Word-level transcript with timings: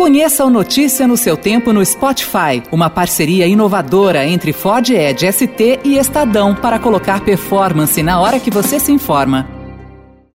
Conheça 0.00 0.46
o 0.46 0.48
Notícia 0.48 1.06
no 1.06 1.14
seu 1.14 1.36
tempo 1.36 1.74
no 1.74 1.84
Spotify, 1.84 2.62
uma 2.72 2.88
parceria 2.88 3.46
inovadora 3.46 4.24
entre 4.24 4.50
Ford 4.50 4.88
Edge 4.88 5.30
ST 5.30 5.80
e 5.84 5.98
Estadão 5.98 6.54
para 6.54 6.78
colocar 6.78 7.20
performance 7.20 8.02
na 8.02 8.18
hora 8.18 8.40
que 8.40 8.50
você 8.50 8.80
se 8.80 8.90
informa. 8.90 9.59